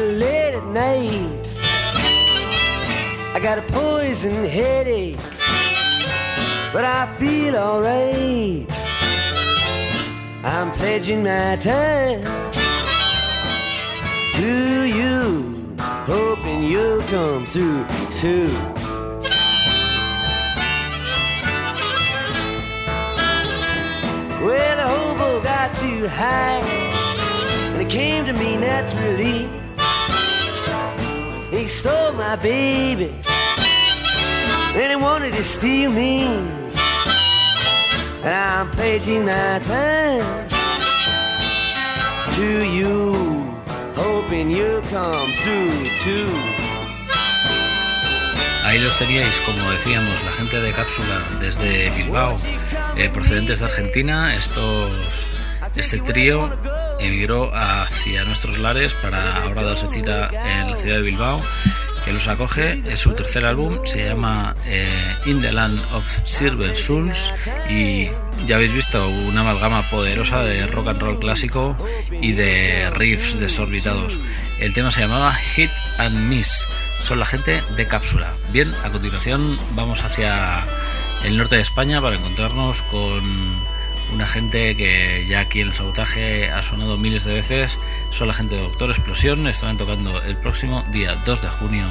Late 0.00 0.54
at 0.54 0.64
night, 0.66 1.48
I 3.34 3.40
got 3.40 3.58
a 3.58 3.62
poison 3.62 4.44
headache, 4.44 5.18
but 6.72 6.84
I 6.84 7.06
feel 7.18 7.56
alright. 7.56 8.66
I'm 10.42 10.72
pledging 10.72 11.22
my 11.22 11.56
time 11.56 12.22
to 14.34 14.84
you, 14.84 15.76
hoping 16.06 16.62
you'll 16.62 17.02
come 17.02 17.44
through 17.44 17.84
too. 18.12 18.50
Well, 24.42 24.76
the 24.76 24.88
hobo 24.88 25.42
got 25.42 25.74
too 25.74 26.08
high, 26.08 26.62
and 27.72 27.82
it 27.82 27.90
came 27.90 28.24
to 28.24 28.32
me 28.32 28.56
naturally. 28.56 29.59
He 31.60 31.66
stole 31.66 32.12
my 32.14 32.36
baby, 32.36 33.12
and 34.80 34.88
he 34.88 34.96
wanted 34.96 35.34
to 35.34 35.44
steal 35.44 35.90
me. 35.90 36.24
And 38.24 38.34
I'm 38.34 38.70
pledging 38.70 39.26
my 39.26 39.58
time 39.58 40.48
to 42.36 42.64
you, 42.64 43.44
hoping 43.94 44.48
you'll 44.50 44.80
come 44.88 45.30
through 45.42 45.90
too. 46.00 46.32
Ahí 48.64 48.78
los 48.78 48.96
teníais, 48.98 49.38
como 49.44 49.70
decíamos, 49.70 50.14
la 50.24 50.32
gente 50.32 50.62
de 50.62 50.72
cápsula 50.72 51.20
desde 51.40 51.90
Bilbao, 51.90 52.38
eh, 52.96 53.10
procedentes 53.12 53.60
de 53.60 53.66
Argentina. 53.66 54.34
Estos, 54.34 55.26
este 55.76 55.98
trío 55.98 56.48
emigró 57.00 57.50
hacia 57.54 58.24
nuestros 58.24 58.58
lares 58.58 58.94
para 58.94 59.42
ahora 59.42 59.62
darse 59.62 59.88
cita 59.88 60.28
en 60.32 60.70
la 60.70 60.76
ciudad 60.76 60.96
de 60.96 61.02
Bilbao, 61.02 61.42
que 62.04 62.12
los 62.12 62.28
acoge. 62.28 62.72
Es 62.88 63.00
su 63.00 63.12
tercer 63.12 63.44
álbum, 63.44 63.78
se 63.84 64.04
llama 64.04 64.56
eh, 64.64 64.88
In 65.26 65.40
the 65.40 65.52
Land 65.52 65.80
of 65.92 66.04
Silver 66.24 66.76
Souls 66.76 67.32
y 67.68 68.08
ya 68.46 68.56
habéis 68.56 68.72
visto 68.72 69.08
una 69.08 69.40
amalgama 69.42 69.82
poderosa 69.90 70.42
de 70.42 70.66
rock 70.66 70.88
and 70.88 71.00
roll 71.00 71.18
clásico 71.18 71.76
y 72.20 72.32
de 72.32 72.90
riffs 72.90 73.38
desorbitados. 73.38 74.18
El 74.58 74.74
tema 74.74 74.90
se 74.90 75.00
llamaba 75.00 75.34
Hit 75.34 75.70
and 75.98 76.28
Miss 76.28 76.66
son 77.02 77.18
la 77.18 77.26
gente 77.26 77.62
de 77.76 77.86
cápsula. 77.86 78.32
Bien, 78.52 78.72
a 78.84 78.90
continuación 78.90 79.58
vamos 79.74 80.04
hacia 80.04 80.64
el 81.24 81.36
norte 81.36 81.56
de 81.56 81.62
España 81.62 82.00
para 82.00 82.16
encontrarnos 82.16 82.82
con 82.82 83.20
una 84.12 84.26
gente 84.26 84.76
que 84.76 85.26
ya 85.28 85.40
aquí 85.40 85.60
en 85.60 85.68
el 85.68 85.74
sabotaje 85.74 86.50
ha 86.50 86.62
sonado 86.62 86.98
miles 86.98 87.24
de 87.24 87.34
veces. 87.34 87.78
Son 88.10 88.28
la 88.28 88.34
gente 88.34 88.56
de 88.56 88.62
Doctor 88.62 88.90
Explosión. 88.90 89.46
Estarán 89.46 89.76
tocando 89.78 90.22
el 90.22 90.36
próximo 90.36 90.84
día 90.92 91.14
2 91.26 91.42
de 91.42 91.48
junio 91.48 91.86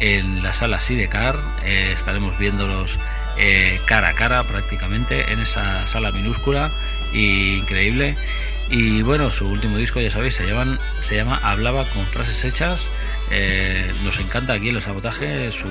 en 0.00 0.42
la 0.42 0.52
sala 0.52 0.80
Sidecar. 0.80 1.36
Eh, 1.64 1.92
estaremos 1.92 2.38
viéndolos 2.38 2.98
eh, 3.38 3.80
cara 3.86 4.08
a 4.08 4.14
cara 4.14 4.42
prácticamente 4.44 5.32
en 5.32 5.40
esa 5.40 5.86
sala 5.86 6.12
minúscula 6.12 6.72
e 7.12 7.56
increíble. 7.58 8.16
Y 8.68 9.02
bueno, 9.02 9.30
su 9.30 9.46
último 9.48 9.76
disco, 9.76 10.00
ya 10.00 10.10
sabéis, 10.10 10.34
se, 10.34 10.46
llaman, 10.46 10.80
se 11.00 11.14
llama 11.14 11.38
Hablaba 11.42 11.84
con 11.90 12.04
frases 12.06 12.44
hechas. 12.44 12.90
Eh, 13.30 13.92
nos 14.02 14.18
encanta 14.18 14.54
aquí 14.54 14.70
el 14.70 14.82
sabotaje, 14.82 15.52
su, 15.52 15.68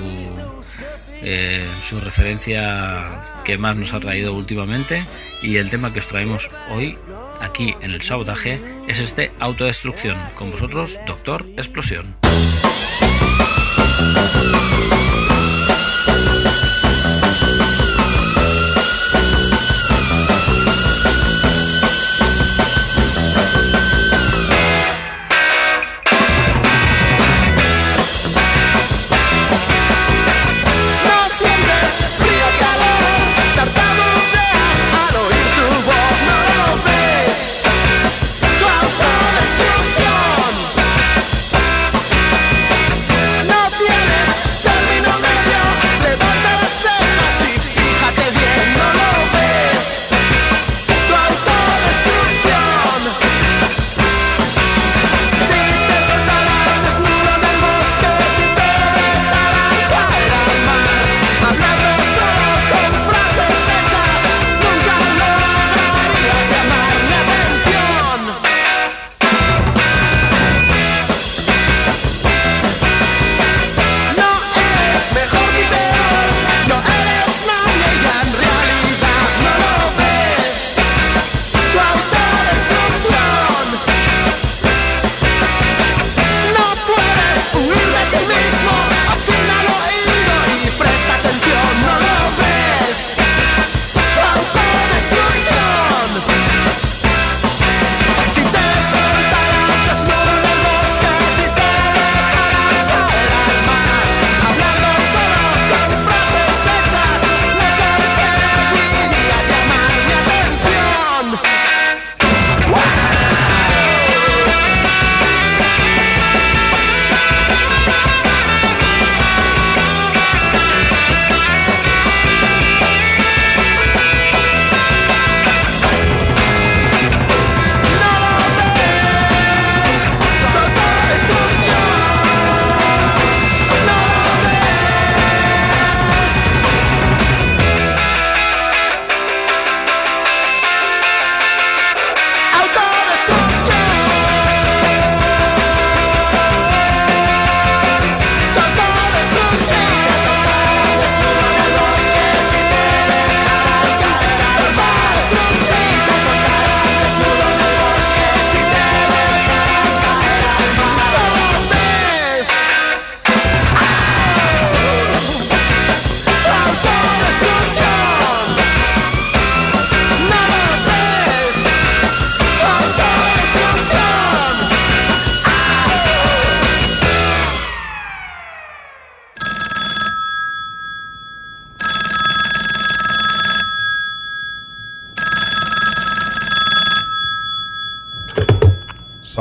eh, 1.22 1.66
su 1.82 2.00
referencia 2.00 3.24
que 3.44 3.58
más 3.58 3.76
nos 3.76 3.92
ha 3.92 4.00
traído 4.00 4.34
últimamente. 4.34 5.04
Y 5.42 5.56
el 5.58 5.70
tema 5.70 5.92
que 5.92 6.00
os 6.00 6.06
traemos 6.06 6.50
hoy 6.70 6.98
aquí 7.40 7.74
en 7.80 7.92
el 7.92 8.02
sabotaje 8.02 8.60
es 8.88 9.00
este 9.00 9.32
autodestrucción. 9.38 10.16
Con 10.34 10.50
vosotros, 10.50 10.98
Doctor 11.06 11.44
Explosión. 11.56 12.16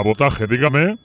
Sabotaje, 0.06 0.46
dígame. 0.46 0.98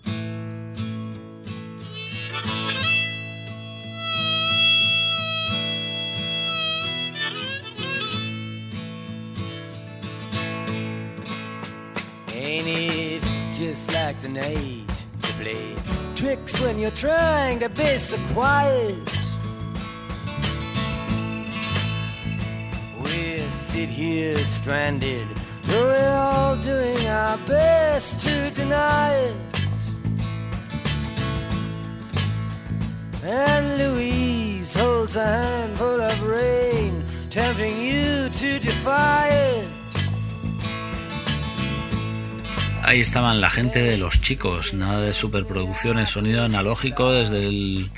Ahí 42.82 43.00
estaban 43.00 43.40
la 43.40 43.50
gente 43.50 43.80
de 43.80 43.96
los 43.98 44.20
chicos, 44.20 44.74
nada 44.74 45.00
de 45.00 45.12
superproducciones, 45.12 46.10
sonido 46.10 46.42
analógico 46.42 47.12
desde 47.12 47.46
el, 47.46 47.90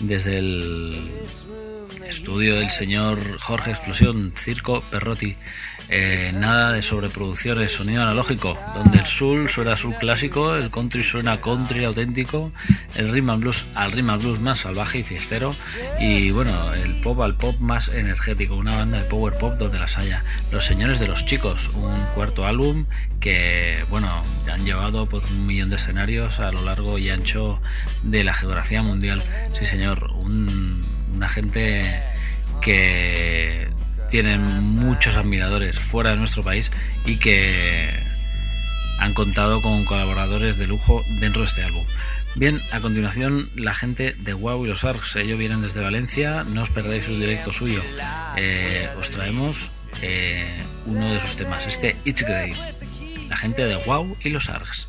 desde 0.00 0.38
el 0.38 1.10
estudio 2.08 2.56
del 2.56 2.70
señor 2.70 3.40
Jorge 3.40 3.70
Explosión, 3.70 4.32
Circo 4.36 4.82
Perrotti. 4.90 5.36
Eh, 5.90 6.32
nada 6.34 6.72
de 6.72 6.80
sobreproducciones, 6.80 7.72
sonido 7.72 8.02
analógico, 8.02 8.58
donde 8.74 8.98
el 8.98 9.06
soul 9.06 9.48
suena 9.50 9.76
soul 9.76 9.94
clásico, 9.96 10.56
el 10.56 10.70
country 10.70 11.02
suena 11.02 11.40
country 11.40 11.84
auténtico, 11.84 12.52
el 12.94 13.12
rhythm 13.12 13.30
and 13.30 13.42
blues 13.42 13.66
al 13.74 13.92
rhythm 13.92 14.10
and 14.10 14.22
blues 14.22 14.40
más 14.40 14.60
salvaje 14.60 15.00
y 15.00 15.02
fiestero, 15.02 15.54
y 16.00 16.30
bueno, 16.30 16.72
el 16.72 17.00
pop 17.02 17.20
al 17.20 17.36
pop 17.36 17.58
más 17.60 17.88
energético, 17.88 18.56
una 18.56 18.76
banda 18.76 19.02
de 19.02 19.04
power 19.04 19.34
pop 19.36 19.58
donde 19.58 19.78
las 19.78 19.98
haya. 19.98 20.24
Los 20.50 20.64
señores 20.64 21.00
de 21.00 21.08
los 21.08 21.26
chicos, 21.26 21.68
un 21.74 22.02
cuarto 22.14 22.46
álbum 22.46 22.86
que, 23.20 23.84
bueno, 23.90 24.22
han 24.50 24.64
llevado 24.64 25.06
por 25.06 25.22
un 25.26 25.46
millón 25.46 25.68
de 25.68 25.76
escenarios 25.76 26.40
a 26.40 26.50
lo 26.50 26.62
largo 26.62 26.98
y 26.98 27.10
ancho 27.10 27.60
de 28.02 28.24
la 28.24 28.32
geografía 28.32 28.82
mundial. 28.82 29.22
Sí, 29.52 29.66
señor, 29.66 30.10
un, 30.14 30.84
una 31.14 31.28
gente 31.28 32.02
que 32.60 33.68
tienen 34.08 34.42
muchos 34.62 35.16
admiradores 35.16 35.78
fuera 35.78 36.10
de 36.10 36.16
nuestro 36.16 36.42
país 36.42 36.70
y 37.04 37.16
que 37.16 37.88
han 39.00 39.12
contado 39.14 39.60
con 39.60 39.84
colaboradores 39.84 40.58
de 40.58 40.66
lujo 40.66 41.02
dentro 41.20 41.42
de 41.42 41.48
este 41.48 41.62
álbum. 41.62 41.84
Bien, 42.36 42.60
a 42.72 42.80
continuación 42.80 43.48
la 43.54 43.74
gente 43.74 44.14
de 44.18 44.32
Wow 44.32 44.64
y 44.64 44.68
los 44.68 44.84
Arcs, 44.84 45.14
ellos 45.16 45.38
vienen 45.38 45.62
desde 45.62 45.80
Valencia, 45.80 46.42
no 46.44 46.62
os 46.62 46.70
perdáis 46.70 47.06
un 47.08 47.20
directo 47.20 47.52
suyo. 47.52 47.80
Eh, 48.36 48.88
os 48.98 49.10
traemos 49.10 49.70
eh, 50.02 50.64
uno 50.86 51.12
de 51.12 51.20
sus 51.20 51.36
temas, 51.36 51.66
este 51.66 51.96
It's 52.04 52.22
Great. 52.22 52.56
La 53.28 53.36
gente 53.36 53.64
de 53.64 53.76
Wow 53.76 54.16
y 54.22 54.30
los 54.30 54.48
Arcs. 54.48 54.88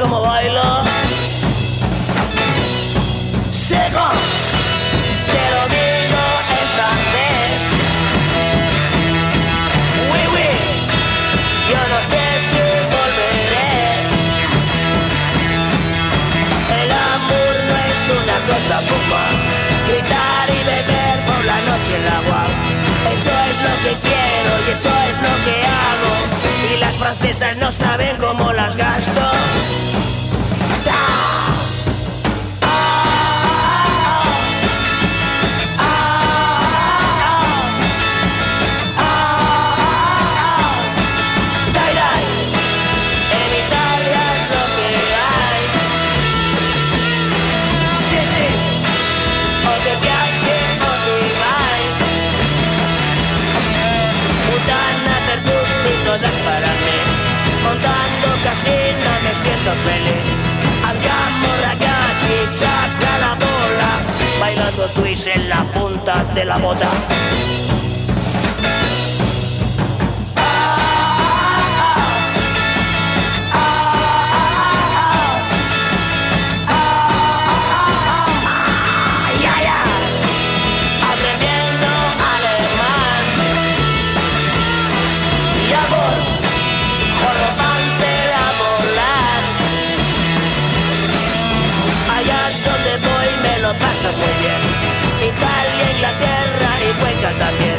Cómo 0.00 0.20
bailo. 0.20 0.84
Seco. 3.50 4.06
Te 5.32 5.44
lo 5.54 5.62
digo 5.74 6.22
en 6.58 6.66
francés. 6.74 7.58
Oui, 10.10 10.22
oui. 10.34 10.48
Yo 11.70 11.80
no 11.92 11.98
sé 12.10 12.22
si 12.50 12.62
volveré. 12.94 13.72
El 16.82 16.90
amor 16.92 17.54
no 17.68 17.74
es 17.90 18.00
una 18.22 18.36
cosa 18.50 18.74
bomba. 18.90 19.24
Gritar 19.88 20.46
y 20.48 20.60
beber 20.64 21.16
por 21.26 21.44
la 21.44 21.60
noche 21.60 21.96
en 21.96 22.04
la 22.04 22.16
agua. 22.18 22.43
Eso 23.14 23.30
es 23.30 23.62
lo 23.62 23.74
que 23.84 23.96
quiero 24.00 24.66
y 24.66 24.70
eso 24.72 24.90
es 25.08 25.16
lo 25.18 25.44
que 25.44 25.64
hago. 25.64 26.74
Y 26.74 26.80
las 26.80 26.96
francesas 26.96 27.56
no 27.58 27.70
saben 27.70 28.16
cómo 28.16 28.52
las 28.52 28.76
gasto. 28.76 30.13
Feliz. 59.72 60.26
Andiamo 60.82 61.46
ragazzi, 61.62 62.48
saca 62.48 63.18
la 63.18 63.34
bola. 63.34 64.02
Bailando 64.40 64.88
twist 64.94 65.26
en 65.26 65.48
la 65.48 65.64
punta 65.74 66.24
de 66.34 66.44
la 66.44 66.58
bota. 66.58 66.90
Muy 94.12 94.34
bien. 94.42 94.62
Italia, 95.32 95.84
Inglaterra 95.94 96.70
y 96.82 96.92
Cuenca 97.00 97.30
también. 97.38 97.78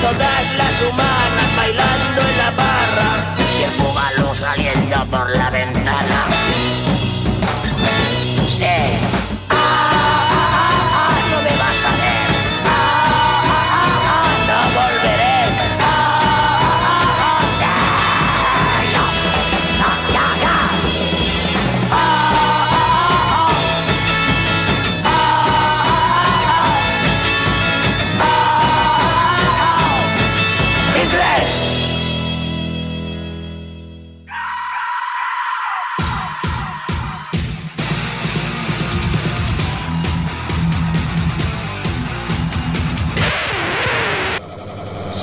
Todas 0.00 0.44
las 0.58 0.82
humanas 0.82 1.56
bailando 1.56 2.22
en 2.22 2.38
la 2.38 2.50
barra. 2.52 3.36
Y 3.38 3.62
el 3.64 3.70
búbalo 3.82 4.34
saliendo 4.34 5.04
por 5.06 5.28
la 5.30 5.50
ventana. 5.50 6.15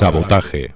Sabotaje. 0.03 0.75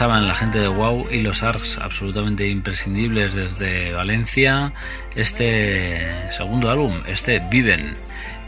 Estaban 0.00 0.26
la 0.26 0.34
gente 0.34 0.58
de 0.58 0.66
Wow 0.66 1.10
y 1.10 1.20
los 1.20 1.42
ARCs 1.42 1.76
absolutamente 1.76 2.48
imprescindibles 2.48 3.34
desde 3.34 3.92
Valencia. 3.92 4.72
Este 5.14 6.32
segundo 6.32 6.70
álbum, 6.70 7.02
este 7.06 7.38
Viven. 7.50 7.98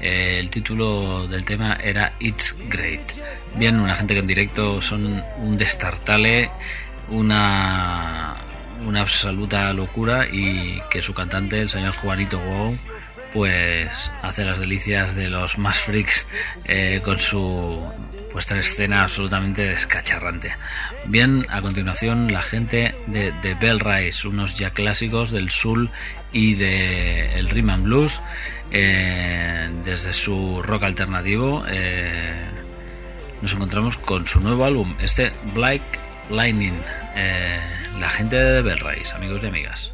Eh, 0.01 0.39
el 0.41 0.49
título 0.49 1.29
del 1.29 1.45
tema 1.45 1.75
era 1.75 2.15
It's 2.21 2.57
Great. 2.71 3.03
Bien, 3.57 3.79
una 3.81 3.95
gente 3.95 4.15
que 4.15 4.21
en 4.21 4.27
directo 4.27 4.81
son 4.81 5.23
un 5.37 5.59
destartale, 5.59 6.51
una, 7.11 8.39
una 8.87 9.03
absoluta 9.03 9.71
locura 9.75 10.27
y 10.33 10.81
que 10.89 11.03
su 11.03 11.13
cantante, 11.13 11.61
el 11.61 11.69
señor 11.69 11.93
Juanito 11.93 12.39
Wow, 12.39 12.79
pues 13.35 14.11
hace 14.23 14.47
las 14.47 14.59
delicias 14.59 15.15
de 15.15 15.29
los 15.29 15.59
más 15.59 15.79
freaks 15.81 16.27
eh, 16.65 17.03
con 17.05 17.19
su 17.19 17.87
puesta 18.33 18.55
en 18.55 18.61
escena 18.61 19.03
absolutamente 19.03 19.63
descacharrante. 19.69 20.57
Bien, 21.07 21.47
a 21.51 21.61
continuación 21.61 22.33
la 22.33 22.43
gente 22.43 22.95
de 23.07 23.33
The 23.43 23.55
Bell 23.55 23.81
Rise, 23.81 24.27
unos 24.27 24.59
ya 24.59 24.71
clásicos 24.71 25.31
del 25.31 25.51
soul 25.51 25.91
y 26.33 26.55
del 26.55 27.31
el 27.35 27.51
rhythm 27.51 27.71
and 27.71 27.85
blues, 27.85 28.21
eh, 28.71 29.71
desde 29.85 30.13
su 30.13 30.63
rock 30.63 30.85
alternativo. 30.85 31.65
Eh, 31.69 32.49
nos 33.43 33.53
encontramos 33.53 33.97
con 33.99 34.27
su 34.27 34.41
nuevo 34.41 34.65
álbum, 34.65 34.95
este 35.01 35.33
Black 35.55 35.83
Lightning, 36.31 36.81
eh, 37.15 37.59
la 38.01 38.09
gente 38.09 38.37
de 38.37 38.63
The 38.63 38.69
Bell 38.69 38.79
Rise, 38.79 39.15
amigos 39.15 39.41
y 39.43 39.47
amigas. 39.47 39.93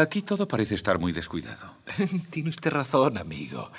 Aquí 0.00 0.22
todo 0.22 0.48
parece 0.48 0.74
estar 0.74 0.98
muy 0.98 1.12
descuidado. 1.12 1.74
Tiene 2.30 2.48
usted 2.48 2.70
razón, 2.70 3.18
amigo. 3.18 3.70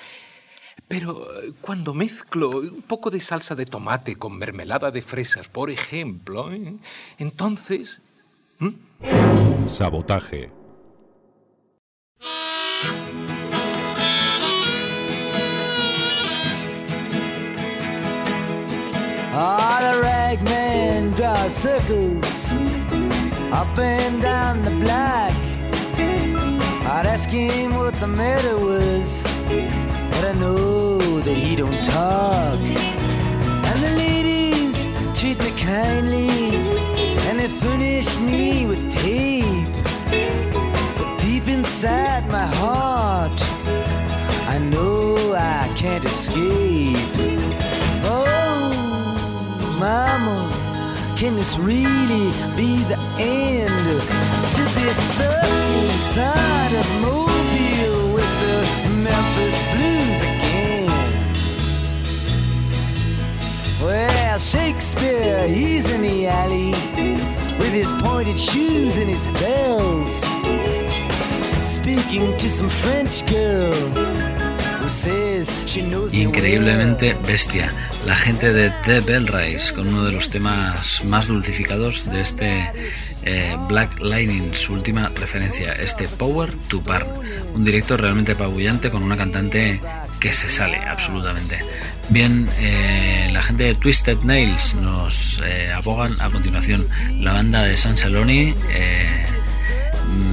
Pero 0.88 1.23
eh, 1.41 1.53
cuando 1.62 1.93
mezclo 1.93 2.49
un 2.49 2.84
poco 2.84 3.10
de 3.10 3.19
salsa 3.19 3.55
de 3.55 3.65
tomate 3.65 4.15
con 4.17 4.38
mermelada 4.38 4.91
de 4.91 5.01
fresas, 5.01 5.47
por 5.47 5.71
ejemplo, 5.71 6.51
¿eh? 6.51 6.75
entonces... 7.17 8.01
Sabotaje. 9.67 10.51
Ah, 19.34 19.79
the 19.81 20.01
ragman 20.01 21.13
draws 21.15 21.53
circles 21.53 22.51
up 23.51 23.79
and 23.79 24.21
down 24.21 24.63
the 24.63 24.71
block. 24.71 25.50
I'd 26.93 27.06
ask 27.06 27.30
him 27.30 27.75
what 27.75 27.93
the 28.01 28.08
matter 28.08 28.58
was, 28.58 29.23
but 30.12 30.25
I 30.25 30.34
know 30.34 31.21
that 31.21 31.38
he 31.38 31.56
don't 31.56 31.82
talk. 31.86 32.60
And 32.60 33.77
the 33.82 33.91
ladies 33.95 34.89
treat 35.17 35.39
me 35.39 35.51
kindly, 35.51 36.58
and 37.27 37.39
they 37.39 37.47
furnish 37.47 38.17
me 38.17 38.65
with 38.65 38.91
tape. 38.91 39.73
But 40.97 41.17
deep 41.17 41.47
inside 41.47 42.27
my 42.27 42.45
heart, 42.45 43.41
I 44.54 44.58
know 44.60 45.34
I 45.34 45.71
can't 45.77 46.04
escape. 46.04 46.97
Oh, 48.04 48.73
mama, 49.80 51.15
can 51.17 51.38
this 51.38 51.58
really 51.58 52.34
be 52.58 52.84
the 52.84 52.99
end? 53.17 54.01
To 54.56 54.63
be 54.75 54.89
stuck 54.91 55.47
inside 55.93 56.61
of 56.73 57.01
Mobile 57.01 58.13
with 58.13 58.34
the 58.41 58.89
Memphis 59.03 59.57
Blues 59.73 60.21
again. 60.21 60.88
Well, 63.81 64.39
Shakespeare, 64.39 65.47
he's 65.47 65.89
in 65.89 66.01
the 66.01 66.27
alley 66.27 66.71
with 67.60 67.73
his 67.73 67.91
pointed 68.01 68.39
shoes 68.39 68.97
and 68.97 69.10
his 69.10 69.27
bells, 69.41 70.21
speaking 71.62 72.38
to 72.38 72.49
some 72.49 72.69
French 72.69 73.25
girl 73.29 74.40
Increíblemente 76.12 77.13
bestia, 77.25 77.71
la 78.06 78.15
gente 78.15 78.51
de 78.51 78.71
The 78.84 78.99
Bell 78.99 79.27
Rise 79.27 79.73
con 79.73 79.88
uno 79.88 80.04
de 80.04 80.12
los 80.12 80.30
temas 80.30 81.04
más 81.06 81.27
dulcificados 81.27 82.10
de 82.12 82.21
este 82.21 82.71
eh, 83.23 83.56
Black 83.67 83.99
Lightning, 83.99 84.54
su 84.54 84.73
última 84.73 85.10
referencia, 85.10 85.73
este 85.73 86.08
Power 86.08 86.54
to 86.69 86.82
Burn, 86.82 87.08
un 87.54 87.63
directo 87.63 87.95
realmente 87.95 88.34
apabullante 88.34 88.91
con 88.91 89.04
una 89.04 89.15
cantante 89.15 89.80
que 90.19 90.34
se 90.34 90.49
sale 90.49 90.77
absolutamente. 90.77 91.60
Bien, 92.10 92.49
eh, 92.60 93.30
la 93.32 93.41
gente 93.41 93.63
de 93.63 93.75
Twisted 93.75 94.19
Nails 94.23 94.75
nos 94.75 95.41
eh, 95.45 95.71
a 95.73 96.30
continuación 96.30 96.89
la 97.19 97.34
banda 97.34 97.63
de 97.63 97.77
San 97.77 97.97
Saloni. 97.97 98.54
Mm, 98.54 99.40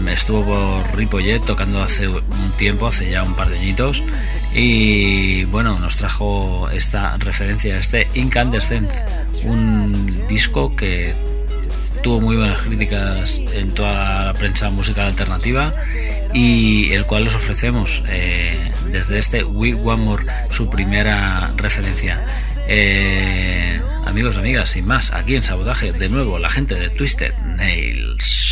estuvo 0.09 0.45
por 0.45 0.97
Ripollet 0.97 1.45
tocando 1.45 1.83
hace 1.83 2.09
un 2.09 2.53
tiempo, 2.57 2.87
hace 2.87 3.11
ya 3.11 3.23
un 3.23 3.35
par 3.35 3.49
de 3.49 3.59
añitos. 3.59 4.03
Y 4.55 5.45
bueno, 5.45 5.79
nos 5.79 5.97
trajo 5.97 6.69
esta 6.71 7.17
referencia, 7.19 7.79
este 7.79 8.09
Incandescent, 8.15 8.91
un 9.45 10.27
disco 10.29 10.75
que 10.75 11.15
tuvo 12.03 12.21
muy 12.21 12.37
buenas 12.37 12.63
críticas 12.63 13.41
en 13.53 13.73
toda 13.73 14.27
la 14.27 14.35
prensa 14.35 14.71
musical 14.71 15.07
alternativa 15.07 15.75
y 16.33 16.93
el 16.93 17.05
cual 17.05 17.25
les 17.25 17.35
ofrecemos 17.35 18.03
eh, 18.09 18.59
desde 18.91 19.19
este 19.19 19.45
We 19.45 19.75
One 19.75 20.05
More, 20.05 20.25
su 20.51 20.71
primera 20.71 21.53
referencia. 21.57 22.25
Eh, 22.69 23.81
amigos, 24.07 24.37
amigas, 24.37 24.71
sin 24.71 24.87
más, 24.87 25.13
aquí 25.13 25.37
en 25.37 25.43
Sabotaje, 25.43 25.93
de 25.93 26.09
nuevo, 26.09 26.39
la 26.39 26.51
gente 26.51 26.75
de 26.75 26.91
Twisted 26.91 27.35
Nails. 27.57 28.48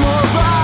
more 0.00 0.22
by 0.34 0.63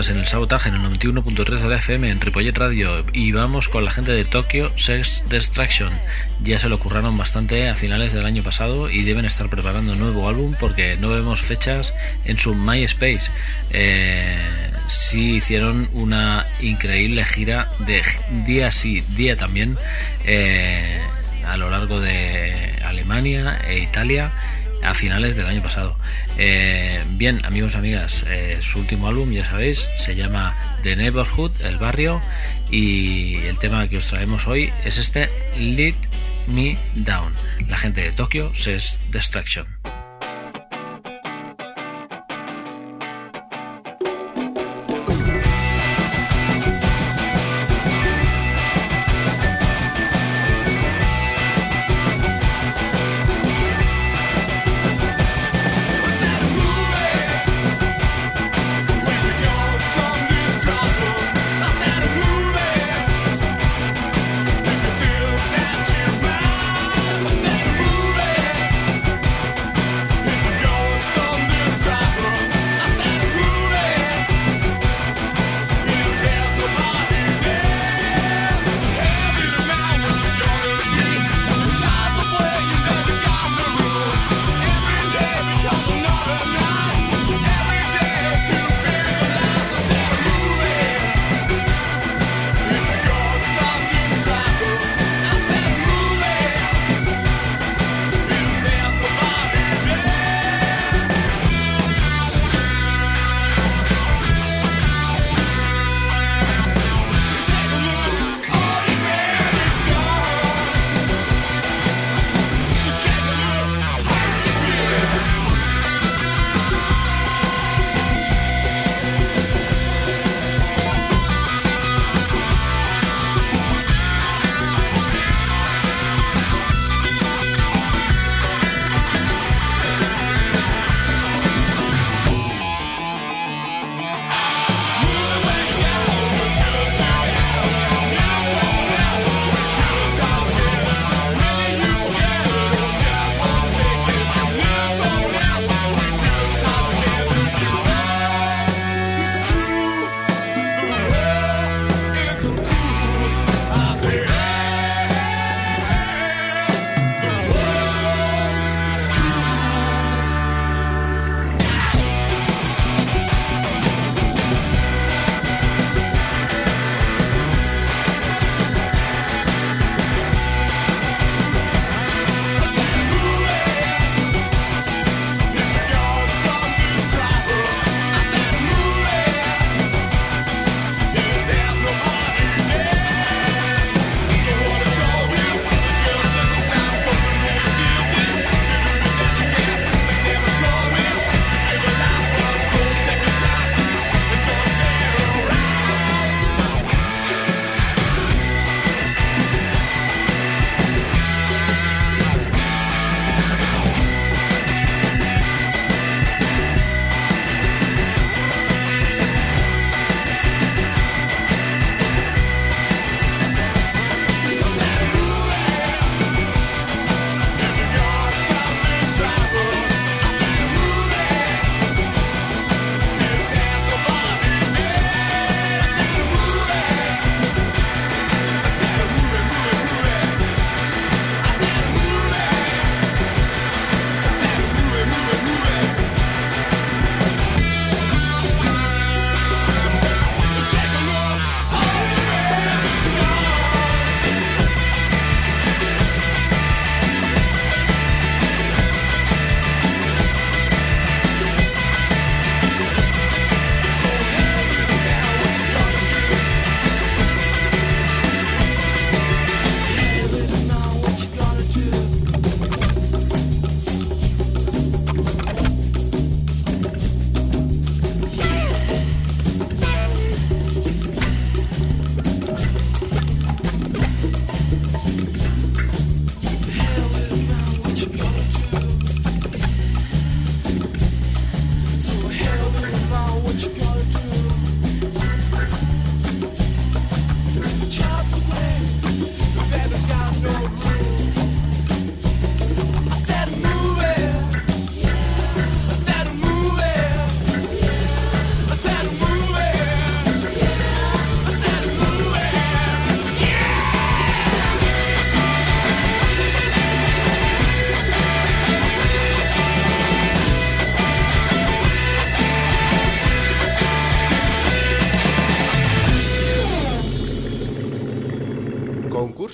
Amigas, 0.00 0.08
en 0.08 0.18
el 0.18 0.26
sabotaje, 0.26 0.68
en 0.70 0.76
el 0.76 0.82
91.3 0.82 1.60
de 1.60 1.68
la 1.68 1.76
FM, 1.76 2.10
en 2.10 2.20
Ripollet 2.20 2.56
Radio, 2.56 3.04
y 3.12 3.32
vamos 3.32 3.68
con 3.68 3.84
la 3.84 3.90
gente 3.90 4.12
de 4.12 4.24
Tokyo 4.24 4.72
Sex 4.76 5.28
Destruction. 5.28 5.92
Ya 6.42 6.58
se 6.58 6.68
lo 6.68 6.78
curraron 6.78 7.18
bastante 7.18 7.68
a 7.68 7.74
finales 7.74 8.12
del 8.12 8.24
año 8.24 8.42
pasado 8.42 8.88
y 8.88 9.02
deben 9.02 9.26
estar 9.26 9.50
preparando 9.50 9.92
un 9.92 9.98
nuevo 9.98 10.28
álbum 10.28 10.54
porque 10.58 10.96
no 10.96 11.10
vemos 11.10 11.42
fechas 11.42 11.92
en 12.24 12.38
su 12.38 12.54
MySpace. 12.54 13.30
Eh, 13.70 14.70
sí 14.86 15.34
hicieron 15.34 15.90
una 15.92 16.46
increíble 16.60 17.24
gira 17.24 17.66
de 17.80 18.02
día 18.46 18.70
sí, 18.70 19.02
día 19.16 19.36
también, 19.36 19.76
eh, 20.24 21.00
a 21.46 21.56
lo 21.56 21.68
largo 21.68 22.00
de 22.00 22.54
Alemania 22.84 23.60
e 23.68 23.80
Italia 23.80 24.32
a 24.82 24.94
finales 24.94 25.36
del 25.36 25.46
año 25.46 25.62
pasado. 25.62 25.96
Eh, 26.38 27.04
bien, 27.10 27.44
amigos, 27.44 27.74
amigas, 27.74 28.24
eh, 28.28 28.58
su 28.60 28.78
último 28.78 29.08
álbum, 29.08 29.32
ya 29.32 29.44
sabéis, 29.44 29.88
se 29.96 30.16
llama 30.16 30.54
The 30.82 30.96
Neighborhood, 30.96 31.52
el 31.64 31.76
barrio, 31.76 32.22
y 32.70 33.36
el 33.46 33.58
tema 33.58 33.86
que 33.88 33.98
os 33.98 34.06
traemos 34.06 34.46
hoy 34.46 34.72
es 34.84 34.98
este 34.98 35.28
Lead 35.56 35.94
Me 36.46 36.78
Down. 36.94 37.34
La 37.68 37.78
gente 37.78 38.02
de 38.02 38.12
Tokio 38.12 38.54
says 38.54 39.00
Destruction. 39.10 39.79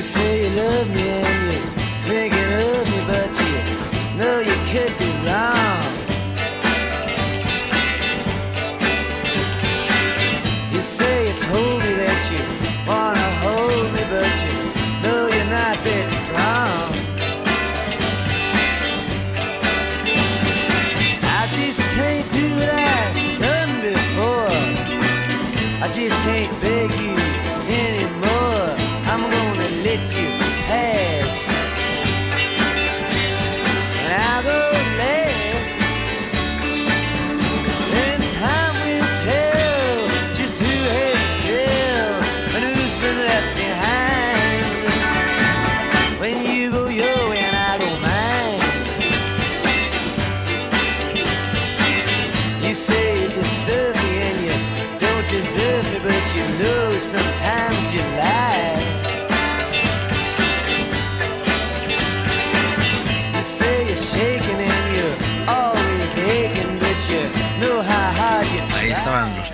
You 0.00 0.06
say 0.06 0.48
you 0.48 0.56
love 0.56 0.88
me 0.94 1.02
and 1.02 1.52
you're 1.52 1.66
thinking 2.08 2.52
of 2.64 2.90
me, 2.90 3.00
but 3.06 3.32
you 3.38 3.56
know 4.16 4.40
you 4.40 4.56
could 4.72 4.92
be 4.98 5.10
wrong. 5.26 5.84
You 10.72 10.80
say 10.80 11.28
you 11.28 11.38
told 11.38 11.80
me 11.84 11.92
that 12.00 12.20
you 12.32 12.42
wanna 12.88 13.28
hold 13.44 13.92
me, 13.92 14.02
but 14.08 14.36
you 14.46 14.56
know 15.02 15.28
you're 15.34 15.52
not 15.60 15.76
that 15.84 16.08
strong. 16.22 16.92
I 21.38 21.42
just 21.58 21.80
can't 21.92 22.26
do 22.32 22.46
what 22.56 22.70
I've 22.72 23.38
done 23.38 23.72
before. 23.82 24.56
I 25.84 25.88
just 25.92 26.16
can't 26.22 26.52
beg 26.62 26.69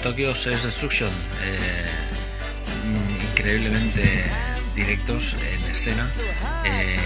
Tokyo 0.06 0.36
Sex 0.36 0.62
Destruction, 0.62 1.10
eh, 1.42 1.84
increíblemente 3.28 4.22
directos 4.76 5.36
en 5.52 5.64
escena 5.64 6.08
eh, 6.64 6.96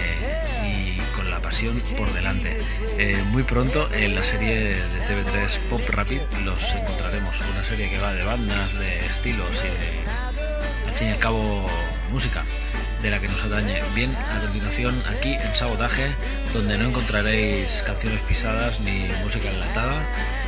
y 0.63 1.15
con 1.15 1.31
la 1.31 1.41
pasión 1.41 1.81
por 1.97 2.13
delante. 2.13 2.59
Eh, 2.99 3.23
muy 3.31 3.41
pronto 3.41 3.91
en 3.91 4.13
la 4.13 4.21
serie 4.21 4.75
de 4.75 4.99
TV3 4.99 5.57
Pop 5.67 5.81
Rapid 5.89 6.21
los 6.45 6.63
encontraremos, 6.73 7.41
una 7.51 7.63
serie 7.63 7.89
que 7.89 7.97
va 7.97 8.13
de 8.13 8.23
bandas, 8.23 8.71
de 8.77 8.99
estilos 8.99 9.63
y 9.63 9.67
de, 9.67 10.87
al 10.87 10.93
fin 10.93 11.07
y 11.07 11.11
al 11.11 11.17
cabo, 11.17 11.67
música 12.11 12.45
de 13.01 13.09
la 13.09 13.19
que 13.19 13.29
nos 13.29 13.41
atañe. 13.41 13.81
Bien, 13.95 14.15
a 14.15 14.41
continuación 14.41 15.01
aquí 15.09 15.33
en 15.33 15.55
Sabotaje, 15.55 16.11
donde 16.53 16.77
no 16.77 16.89
encontraréis 16.89 17.81
canciones 17.81 18.21
pisadas 18.21 18.79
ni 18.81 19.09
música 19.23 19.49
enlatada, 19.49 20.05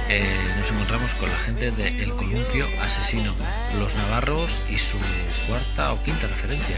eh, 0.09 0.53
nos 0.57 0.69
encontramos 0.71 1.13
con 1.15 1.29
la 1.29 1.37
gente 1.37 1.71
de 1.71 2.03
El 2.03 2.11
Columpio 2.11 2.67
Asesino, 2.81 3.33
Los 3.79 3.95
Navarros 3.95 4.61
y 4.69 4.77
su 4.77 4.97
cuarta 5.47 5.93
o 5.93 6.03
quinta 6.03 6.27
referencia. 6.27 6.77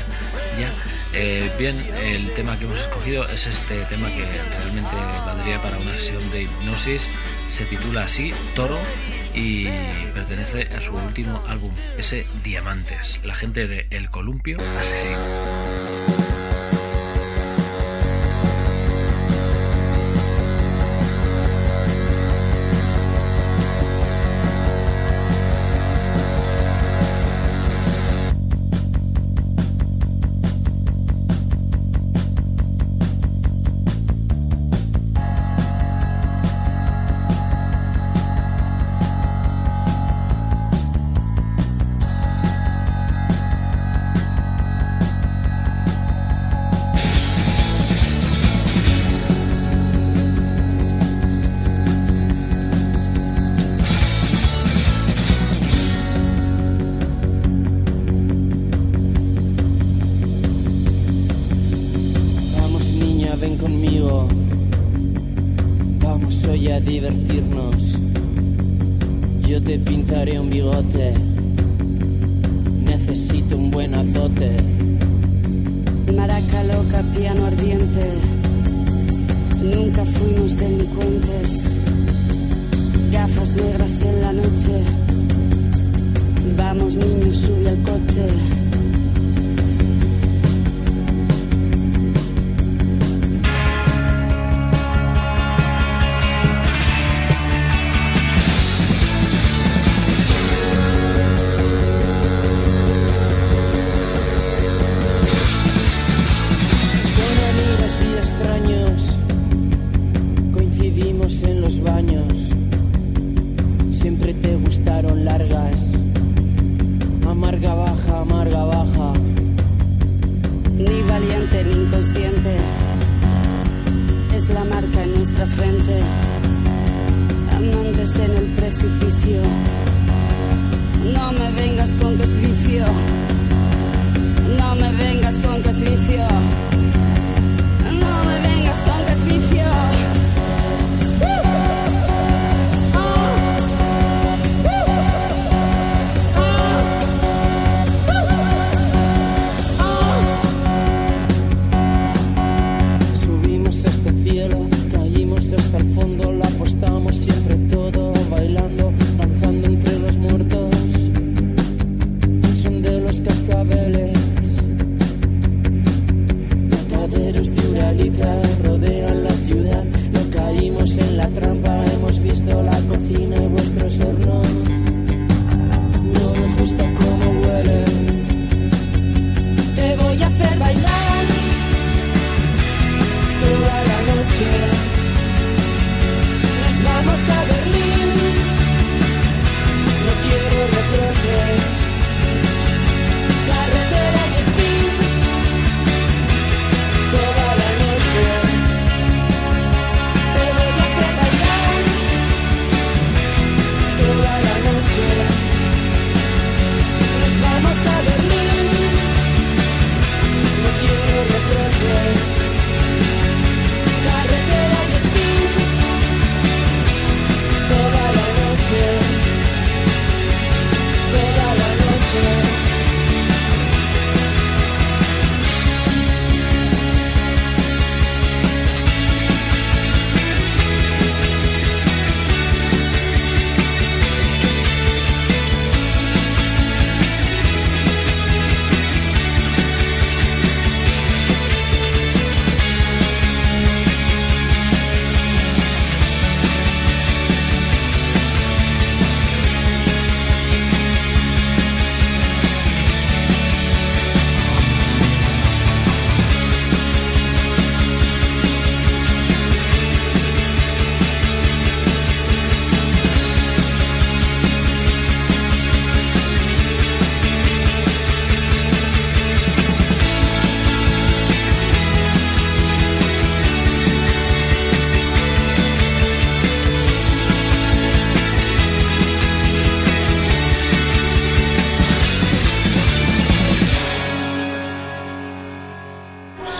Ya, 0.59 0.73
eh, 1.13 1.51
bien, 1.57 1.75
el 2.03 2.31
tema 2.33 2.57
que 2.57 2.65
hemos 2.65 2.79
escogido 2.79 3.25
es 3.25 3.47
este 3.47 3.85
tema 3.85 4.07
que 4.09 4.25
realmente 4.25 4.95
valdría 5.25 5.61
para 5.61 5.77
una 5.77 5.95
sesión 5.95 6.29
de 6.31 6.43
hipnosis. 6.43 7.09
Se 7.45 7.65
titula 7.65 8.03
así, 8.03 8.33
Toro, 8.53 8.79
y 9.33 9.67
pertenece 10.13 10.69
a 10.75 10.81
su 10.81 10.95
último 10.95 11.43
álbum, 11.47 11.71
ese 11.97 12.25
Diamantes, 12.43 13.19
la 13.23 13.35
gente 13.35 13.67
de 13.67 13.87
El 13.89 14.09
Columpio 14.09 14.59
Asesino. 14.77 15.94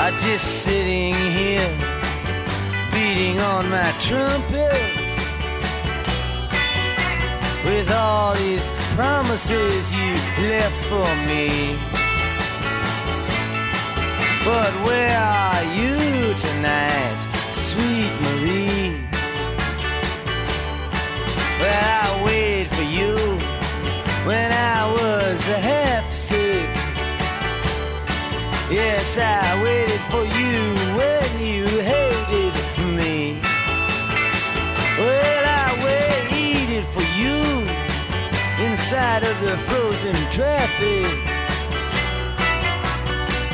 I 0.00 0.12
just 0.12 0.62
sitting 0.62 1.12
here, 1.12 1.68
beating 2.92 3.40
on 3.40 3.68
my 3.68 3.92
trumpet. 3.98 4.94
With 7.64 7.90
all 7.90 8.34
these 8.36 8.70
promises 8.94 9.92
you 9.92 10.12
left 10.50 10.80
for 10.84 11.10
me. 11.26 11.76
But 14.44 14.72
where 14.86 15.18
are 15.18 15.64
you 15.74 16.32
tonight, 16.34 17.18
sweet 17.50 18.12
Marie? 18.22 19.04
Well, 21.58 21.84
I 22.04 22.22
waited 22.24 22.68
for 22.68 22.82
you 22.84 23.16
when 24.28 24.52
I 24.52 24.94
was 24.94 25.48
a 25.48 25.58
half 25.58 26.12
sick. 26.12 26.77
Yes, 28.70 29.16
I 29.16 29.62
waited 29.62 30.00
for 30.12 30.24
you 30.24 30.60
when 30.98 31.30
you 31.40 31.64
hated 31.80 32.52
me. 32.98 33.40
Well, 34.98 35.44
I 35.46 35.72
waited 35.82 36.84
for 36.84 37.06
you 37.16 37.64
inside 38.66 39.24
of 39.24 39.40
the 39.40 39.56
frozen 39.56 40.14
traffic. 40.30 41.08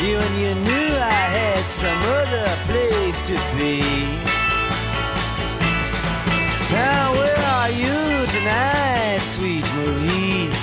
You 0.02 0.18
and 0.18 0.36
you 0.36 0.54
knew 0.56 0.96
I 0.98 1.24
had 1.38 1.70
some 1.70 2.02
other 2.20 2.48
place 2.66 3.20
to 3.22 3.34
be. 3.56 3.82
Now, 6.72 7.12
where 7.12 7.38
are 7.54 7.70
you 7.70 8.26
tonight, 8.34 9.22
sweet 9.26 9.64
Marie? 9.76 10.53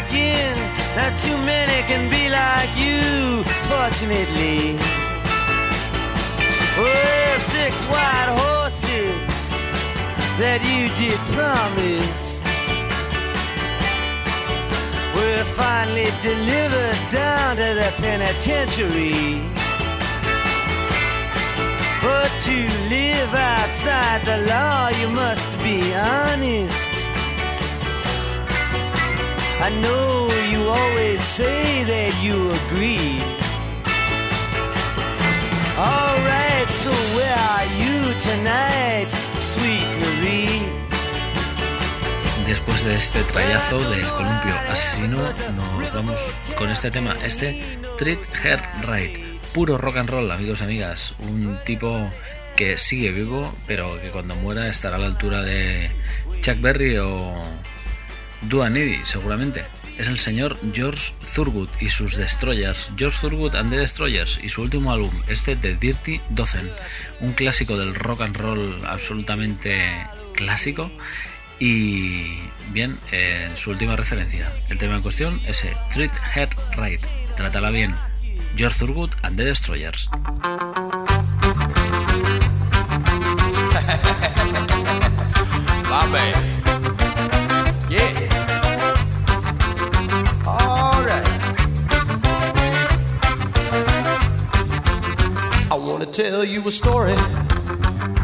Again, 0.00 0.56
not 0.96 1.18
too 1.18 1.36
many 1.38 1.82
can 1.90 2.08
be 2.08 2.28
like 2.28 2.72
you, 2.76 3.42
fortunately. 3.68 4.76
Well, 6.76 7.38
six 7.38 7.84
white 7.92 8.30
horses 8.42 9.62
that 10.40 10.60
you 10.64 10.88
did 10.96 11.18
promise 11.36 12.40
were 15.14 15.44
finally 15.44 16.10
delivered 16.22 16.98
down 17.10 17.56
to 17.56 17.68
the 17.80 17.92
penitentiary. 17.98 19.42
But 22.02 22.30
to 22.48 22.56
live 22.88 23.32
outside 23.34 24.24
the 24.24 24.38
law, 24.48 24.88
you 24.88 25.08
must 25.08 25.58
be 25.58 25.94
honest. 25.94 27.11
I 29.62 29.70
know 29.80 30.26
you 30.50 30.68
always 30.68 31.20
say 31.20 31.84
that 31.84 32.12
you 32.20 32.50
agree. 32.66 33.22
Alright, 35.78 36.68
so 36.74 36.90
where 37.14 37.38
are 37.54 37.70
you 37.78 38.12
tonight, 38.18 39.06
sweet 39.34 39.86
Marie? 40.02 40.66
Después 42.44 42.84
de 42.84 42.96
este 42.96 43.22
trayazo 43.22 43.78
del 43.88 44.04
columpio 44.08 44.52
asesino, 44.68 45.18
nos 45.54 45.94
vamos 45.94 46.18
con 46.58 46.68
este 46.68 46.90
tema, 46.90 47.16
este 47.24 47.78
Treat 47.98 48.18
Her 48.42 48.60
Right. 48.88 49.16
Puro 49.54 49.78
rock 49.78 49.98
and 49.98 50.10
roll, 50.10 50.28
amigos 50.32 50.60
y 50.60 50.64
amigas. 50.64 51.14
Un 51.20 51.56
tipo 51.64 52.10
que 52.56 52.78
sigue 52.78 53.12
vivo, 53.12 53.54
pero 53.68 54.00
que 54.02 54.08
cuando 54.08 54.34
muera 54.34 54.66
estará 54.66 54.96
a 54.96 54.98
la 54.98 55.06
altura 55.06 55.42
de 55.42 55.88
Chuck 56.40 56.60
Berry 56.60 56.96
o 56.98 57.32
Duane 58.42 58.80
Eddy, 58.80 59.04
seguramente. 59.04 59.64
Es 59.98 60.08
el 60.08 60.18
señor 60.18 60.56
George 60.72 61.12
Thurgood 61.34 61.68
y 61.80 61.90
sus 61.90 62.16
Destroyers. 62.16 62.90
George 62.96 63.18
Thurgood 63.20 63.54
and 63.54 63.70
the 63.70 63.76
Destroyers 63.76 64.40
y 64.42 64.48
su 64.48 64.62
último 64.62 64.92
álbum, 64.92 65.12
este 65.28 65.54
de 65.54 65.76
Dirty 65.76 66.20
Dozen. 66.30 66.70
Un 67.20 67.34
clásico 67.34 67.76
del 67.76 67.94
rock 67.94 68.22
and 68.22 68.36
roll 68.36 68.84
absolutamente 68.86 69.92
clásico. 70.34 70.90
Y 71.58 72.38
bien, 72.72 72.98
eh, 73.12 73.50
su 73.54 73.70
última 73.70 73.96
referencia. 73.96 74.50
El 74.68 74.78
tema 74.78 74.96
en 74.96 75.02
cuestión, 75.02 75.40
ese 75.46 75.76
Treat 75.92 76.12
Her 76.34 76.48
Right. 76.76 77.04
Trátala 77.36 77.70
bien. 77.70 77.94
George 78.56 78.78
Thurgood 78.78 79.10
and 79.22 79.36
the 79.36 79.44
Destroyers. 79.44 80.08
tell 96.22 96.44
you 96.44 96.64
a 96.68 96.70
story 96.70 97.16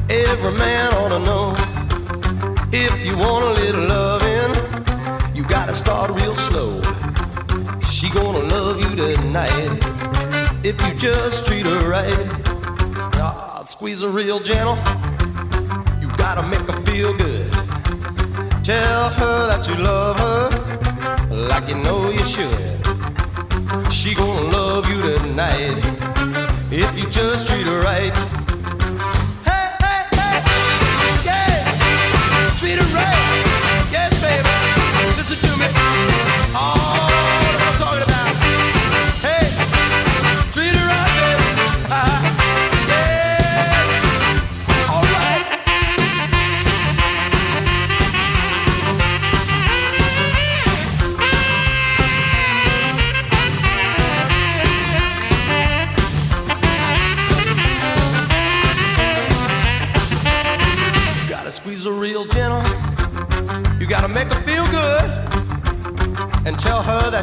every 0.09 0.53
man 0.53 0.95
ought 0.99 1.09
to 1.09 1.19
know. 1.19 1.53
If 2.73 2.95
you 3.05 3.17
want 3.19 3.45
a 3.47 3.61
little 3.61 3.87
loving, 3.89 5.35
you 5.35 5.43
gotta 5.49 5.75
start 5.75 6.09
real 6.23 6.37
slow. 6.37 6.81
She 7.81 8.09
gonna 8.11 8.45
love 8.55 8.77
you 8.85 8.95
tonight 8.95 9.81
if 10.63 10.81
you 10.85 10.95
just 10.95 11.45
treat 11.49 11.67
her 11.67 11.81
right. 11.91 12.27
Ah, 13.17 13.63
squeeze 13.65 14.03
her 14.03 14.11
real 14.11 14.39
gentle. 14.39 14.77
You 16.01 16.09
gotta 16.17 16.45
make 16.53 16.67
her 16.71 16.81
feel 16.83 17.13
good. 17.17 17.51
Tell 18.63 19.11
her 19.21 19.39
that 19.51 19.67
you 19.69 19.75
love 19.75 20.21
her 20.21 20.43
like 21.51 21.69
you 21.69 21.79
know 21.87 22.11
you 22.11 22.25
should. 22.35 22.77
She 23.93 24.15
gonna 24.15 24.57
love 24.57 24.89
you 24.89 25.01
tonight 25.03 26.08
if 26.71 26.99
you 26.99 27.09
just 27.09 27.47
treat 27.47 27.67
her 27.67 27.81
right. 27.81 28.15
Hey, 29.45 29.71
hey, 29.81 30.05
hey, 30.15 30.43
yeah, 31.25 32.55
treat 32.59 32.79
her 32.79 32.95
right. 32.95 33.28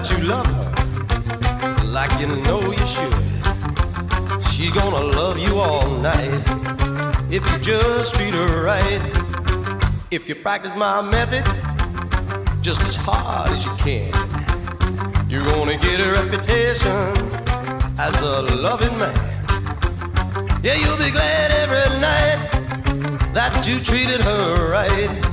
That 0.05 0.17
you 0.19 0.27
love 0.27 0.45
her 0.45 1.83
like 1.85 2.11
you 2.19 2.27
know 2.27 2.61
you 2.61 2.85
should. 2.85 3.13
She's 4.49 4.71
gonna 4.71 5.05
love 5.17 5.39
you 5.39 5.59
all 5.59 5.89
night 5.97 6.43
if 7.31 7.49
you 7.49 7.57
just 7.59 8.13
treat 8.13 8.33
her 8.33 8.63
right. 8.63 9.01
If 10.11 10.29
you 10.29 10.35
practice 10.35 10.75
my 10.75 11.01
method 11.01 11.43
just 12.61 12.81
as 12.83 12.95
hard 12.95 13.51
as 13.51 13.65
you 13.65 13.73
can, 13.77 14.11
you're 15.29 15.47
gonna 15.47 15.77
get 15.77 15.99
a 15.99 16.11
reputation 16.11 16.91
as 17.97 18.15
a 18.21 18.41
loving 18.55 18.97
man. 18.99 19.15
Yeah, 20.63 20.75
you'll 20.75 20.97
be 20.97 21.11
glad 21.11 21.51
every 21.63 21.99
night 21.99 23.33
that 23.33 23.67
you 23.67 23.79
treated 23.79 24.21
her 24.23 24.71
right. 24.71 25.24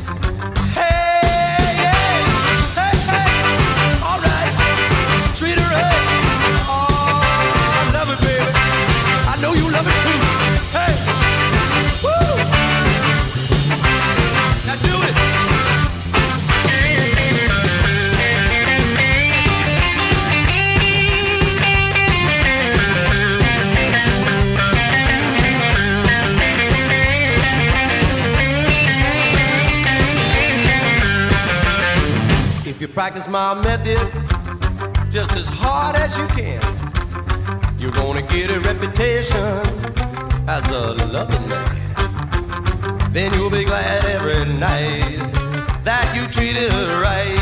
My 33.32 33.54
method 33.54 33.96
just 35.10 35.32
as 35.32 35.48
hard 35.48 35.96
as 35.96 36.18
you 36.18 36.26
can, 36.36 36.60
you're 37.78 37.90
gonna 37.90 38.20
get 38.20 38.50
a 38.50 38.60
reputation 38.60 39.58
as 40.46 40.70
a 40.70 40.92
loving 41.06 41.48
man. 41.48 43.10
Then 43.10 43.32
you'll 43.32 43.48
be 43.48 43.64
glad 43.64 44.04
every 44.04 44.44
night 44.52 45.16
that 45.82 46.12
you 46.14 46.28
treated 46.28 46.70
her 46.72 47.00
right. 47.00 47.41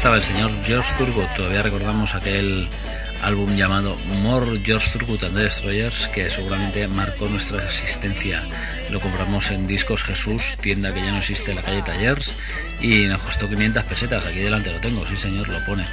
Estaba 0.00 0.16
el 0.16 0.22
señor 0.22 0.50
George 0.64 0.90
Thurgood. 0.96 1.26
Todavía 1.36 1.62
recordamos 1.62 2.14
aquel 2.14 2.66
álbum 3.22 3.56
llamado 3.56 3.96
More 4.22 4.60
George 4.64 4.90
Thurgood 4.90 5.24
and 5.24 5.36
the 5.36 5.42
Destroyers 5.44 6.08
que 6.08 6.30
seguramente 6.30 6.86
marcó 6.88 7.28
nuestra 7.28 7.64
existencia. 7.64 8.42
Lo 8.90 9.00
compramos 9.00 9.50
en 9.50 9.66
Discos 9.66 10.02
Jesús, 10.02 10.56
tienda 10.60 10.92
que 10.92 11.00
ya 11.00 11.12
no 11.12 11.18
existe 11.18 11.50
en 11.50 11.56
la 11.56 11.62
calle 11.62 11.82
Tallers 11.82 12.32
y 12.80 13.06
nos 13.06 13.22
costó 13.22 13.48
500 13.48 13.84
pesetas. 13.84 14.24
Aquí 14.26 14.38
delante 14.38 14.72
lo 14.72 14.80
tengo, 14.80 15.06
sí 15.06 15.16
señor, 15.16 15.48
lo 15.48 15.64
pone. 15.64 15.86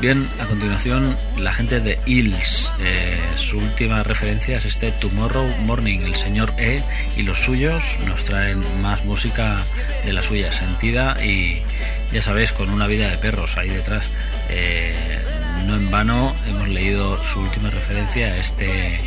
Bien, 0.00 0.28
a 0.40 0.46
continuación 0.46 1.16
la 1.38 1.52
gente 1.52 1.80
de 1.80 1.98
Hills. 2.06 2.70
Eh, 2.80 3.20
su 3.36 3.58
última 3.58 4.02
referencia 4.02 4.58
es 4.58 4.64
este 4.64 4.92
Tomorrow 4.92 5.48
Morning. 5.58 6.00
El 6.00 6.14
señor 6.14 6.52
E 6.58 6.82
y 7.16 7.22
los 7.22 7.38
suyos 7.38 7.84
nos 8.06 8.24
traen 8.24 8.62
más 8.82 9.04
música 9.04 9.64
de 10.04 10.12
la 10.12 10.22
suya, 10.22 10.52
sentida 10.52 11.22
y 11.24 11.62
ya 12.12 12.20
sabéis, 12.20 12.52
con 12.52 12.68
una 12.70 12.86
vida 12.86 13.10
de 13.10 13.18
perros 13.18 13.56
ahí 13.56 13.70
detrás. 13.70 14.10
Eh, 14.50 15.22
no 15.66 15.76
en 15.76 15.90
vano 15.90 16.34
hemos 16.46 16.68
leído 16.68 17.22
su 17.24 17.40
última 17.40 17.70
referencia 17.70 18.28
a 18.28 18.36
este 18.36 18.98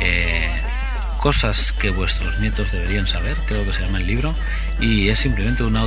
eh, 0.00 0.50
Cosas 1.22 1.70
que 1.70 1.90
vuestros 1.90 2.40
nietos 2.40 2.72
deberían 2.72 3.06
saber, 3.06 3.36
creo 3.46 3.64
que 3.64 3.72
se 3.72 3.82
llama 3.82 3.98
el 3.98 4.08
libro, 4.08 4.34
y 4.80 5.08
es 5.08 5.20
simplemente 5.20 5.62
una, 5.62 5.82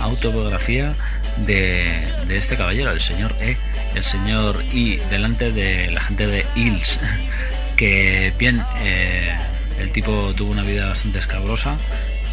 autobiografía 0.00 0.92
de, 1.36 2.00
de 2.26 2.36
este 2.36 2.56
caballero, 2.56 2.90
el 2.90 3.00
señor 3.00 3.32
E, 3.40 3.56
el 3.94 4.02
señor 4.02 4.60
I, 4.72 4.96
delante 5.08 5.52
de 5.52 5.92
la 5.92 6.00
gente 6.00 6.26
de 6.26 6.44
Hills, 6.56 6.98
que 7.76 8.32
bien, 8.40 8.60
eh, 8.80 9.38
el 9.78 9.92
tipo 9.92 10.34
tuvo 10.34 10.50
una 10.50 10.64
vida 10.64 10.88
bastante 10.88 11.20
escabrosa 11.20 11.78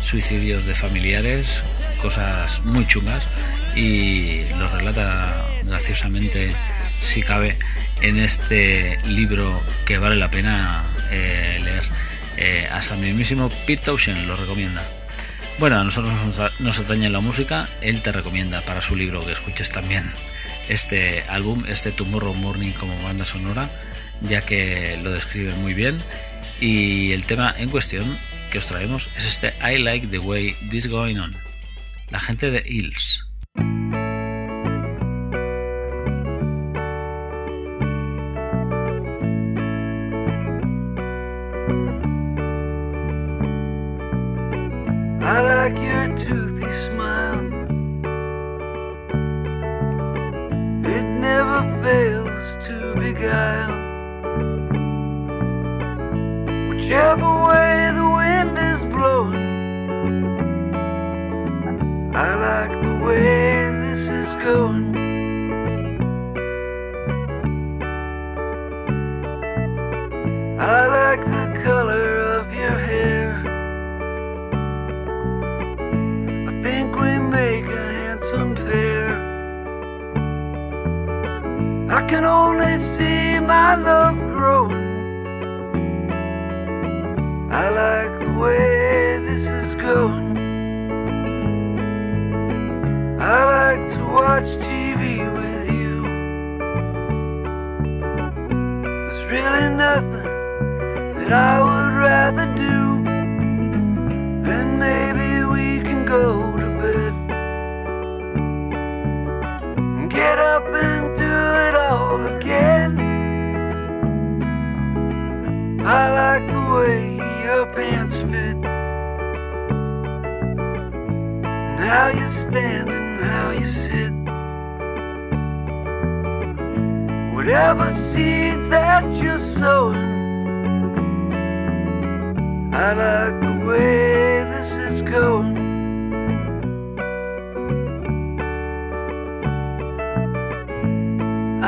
suicidios 0.02 0.66
de 0.66 0.74
familiares, 0.74 1.64
cosas 2.02 2.64
muy 2.64 2.88
chungas 2.88 3.28
y 3.76 4.46
lo 4.58 4.70
relata 4.70 5.46
graciosamente, 5.66 6.54
si 7.02 7.24
cabe, 7.24 7.58
en 8.02 8.20
este 8.20 9.00
libro 9.06 9.64
que 9.86 9.98
vale 9.98 10.16
la 10.16 10.30
pena 10.30 10.86
eh, 11.12 11.60
leer. 11.64 11.84
Eh, 12.38 12.68
hasta 12.72 12.94
el 12.94 13.02
mismísimo 13.02 13.50
Pete 13.66 13.84
Townshend 13.84 14.28
lo 14.28 14.36
recomienda. 14.36 14.84
Bueno, 15.60 15.80
a 15.80 15.84
nosotros 15.84 16.14
nos, 16.60 16.80
atañe 16.80 17.10
la 17.10 17.20
música, 17.20 17.68
él 17.82 18.02
te 18.02 18.12
recomienda 18.12 18.62
para 18.62 18.82
su 18.82 18.96
libro 18.96 19.26
que 19.26 19.32
escuches 19.32 19.72
también 19.72 20.04
este 20.70 21.24
álbum, 21.24 21.66
este 21.68 21.92
Tomorrow 21.92 22.36
Morning 22.36 22.74
como 22.74 23.02
banda 23.02 23.26
sonora, 23.26 23.68
ya 24.22 24.42
que 24.42 25.00
lo 25.02 25.12
describe 25.12 25.54
muy 25.56 25.74
bien. 25.74 26.04
Y 26.60 27.12
el 27.12 27.26
tema 27.26 27.56
en 27.58 27.70
cuestión 27.70 28.18
que 28.52 28.60
os 28.60 28.68
traemos 28.68 29.10
es 29.18 29.26
este 29.26 29.54
I 29.62 29.80
Like 29.80 30.08
the 30.08 30.20
Way 30.20 30.56
This 30.70 30.88
Going 30.88 31.18
On. 31.18 31.36
La 32.12 32.20
gente 32.20 32.52
de 32.52 32.64
Hills. 32.66 33.27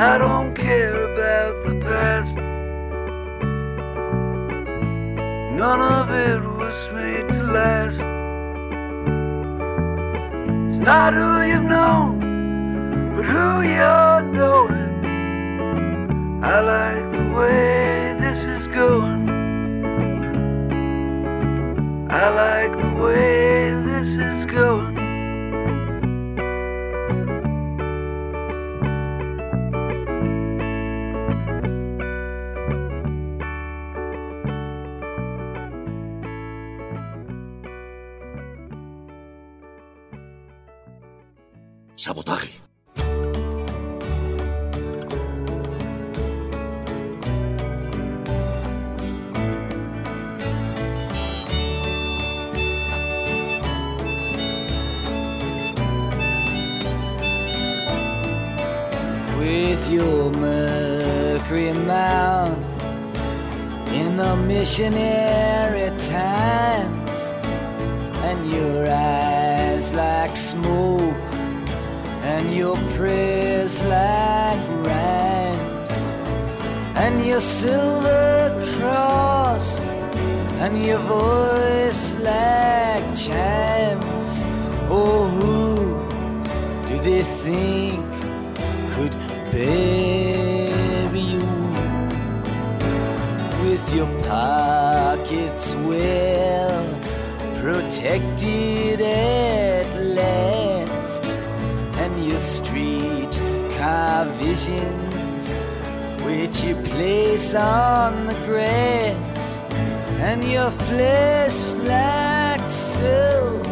I 0.02 0.16
don't 0.16 0.54
care 0.54 1.12
about 1.12 1.62
the 1.62 1.74
past. 1.78 2.36
None 5.62 5.82
of 5.98 6.10
it 6.10 6.40
was 6.42 6.88
made 6.94 7.28
to 7.28 7.42
last. 7.42 8.00
It's 10.70 10.78
not 10.78 11.12
who 11.12 11.42
you've 11.42 11.64
known, 11.64 12.18
but 13.14 13.26
who 13.26 13.60
you're 13.60 14.22
knowing. 14.22 15.04
I 16.42 16.60
like 16.60 17.10
the 17.12 17.26
way 17.36 18.16
this 18.18 18.44
is 18.44 18.66
going. 18.68 19.28
I 22.10 22.28
like 22.30 22.72
the 22.72 23.02
way 23.02 23.74
this 23.82 24.16
is 24.16 24.46
going. 24.46 24.89
Place 107.00 107.54
on 107.54 108.26
the 108.26 108.34
grass 108.44 109.58
and 110.28 110.44
your 110.44 110.70
flesh 110.70 111.72
like 111.88 112.70
silk 112.70 113.66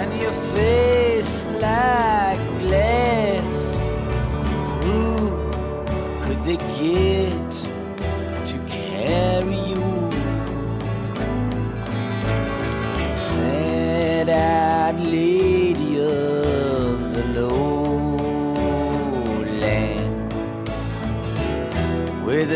and 0.00 0.10
your 0.20 0.32
face 0.56 1.46
like 1.62 2.42
glass. 2.58 3.78
Who 4.82 5.30
could 6.24 6.40
they 6.42 6.58
get 6.80 7.49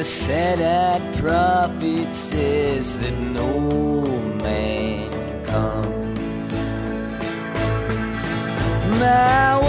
where 0.04 0.56
the 0.56 0.58
sad-eyed 0.58 1.16
prophet 1.16 2.14
says 2.14 2.98
that 2.98 3.18
no 3.18 4.04
man 4.42 5.44
comes. 5.46 6.76
My 9.00 9.63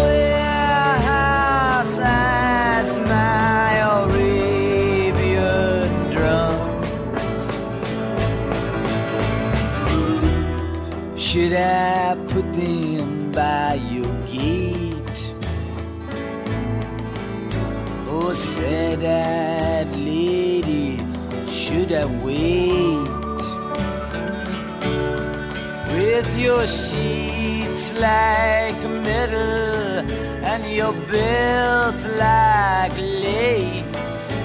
your 26.38 26.67
sheets 26.67 27.93
like 27.99 28.81
metal 29.03 30.03
and 30.43 30.65
your 30.65 30.93
belt 31.11 31.99
like 32.19 32.95
lace 32.97 34.41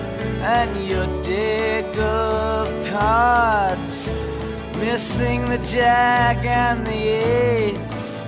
and 0.57 0.71
your 0.89 1.07
deck 1.23 1.97
of 1.99 2.69
cards 2.91 4.11
missing 4.79 5.45
the 5.47 5.59
jack 5.59 6.45
and 6.45 6.87
the 6.87 7.03
ace 7.09 8.27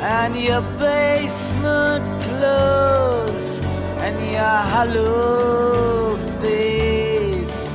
and 0.00 0.36
your 0.36 0.62
basement 0.78 2.04
clothes 2.22 3.62
and 4.04 4.16
your 4.32 4.58
hollow 4.72 6.16
face. 6.40 7.74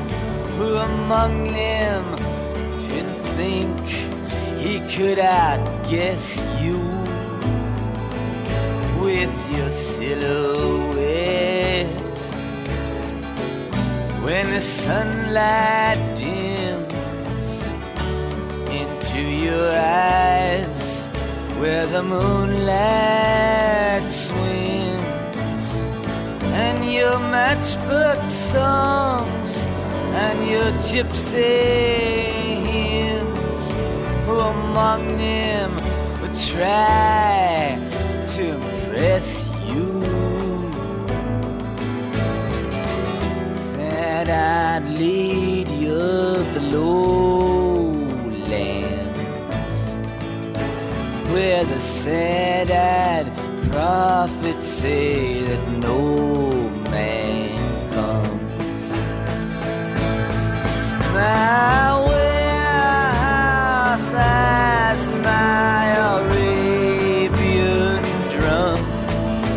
Who 0.57 0.75
among 0.75 1.45
them 1.53 1.97
could 4.98 5.20
outguess 5.20 6.43
you 6.60 6.80
with 9.00 9.36
your 9.56 9.70
silhouette? 9.70 10.98
When 14.26 14.50
the 14.50 14.60
sunlight 14.60 16.00
dims 16.16 17.68
into 18.72 19.22
your 19.22 19.72
eyes 19.72 21.06
where 21.60 21.86
the 21.86 22.02
moonlight 22.02 22.89
swims 24.10 25.86
and 26.64 26.84
your 26.91 27.20
matchbook 27.36 28.32
songs 28.32 29.68
and 30.26 30.50
your 30.50 30.72
gypsy 30.89 32.47
among 34.78 35.17
them 35.17 35.71
would 36.21 36.38
try 36.38 37.80
to 38.28 38.43
impress 38.53 39.49
you 39.73 39.89
that 43.75 44.28
I'd 44.30 44.86
lead 44.88 45.67
you 45.67 45.97
the 46.53 46.61
lowlands 46.75 48.05
where 51.32 51.63
the 51.65 51.80
sad-eyed 51.80 53.30
prophets 53.71 54.67
say 54.67 55.41
that 55.41 55.63
no 55.88 56.69
man 56.91 57.57
comes. 57.95 59.09
My 61.15 62.05
warehouse 62.05 62.26
my 65.24 65.84
Arabian 66.18 68.03
drums. 68.34 69.49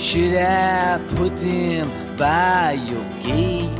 Should 0.00 0.36
I 0.36 0.98
put 1.16 1.36
them 1.36 1.86
by 2.16 2.72
your 2.90 3.04
gate? 3.22 3.76